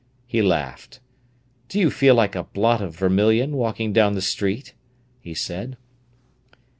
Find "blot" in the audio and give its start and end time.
2.45-2.81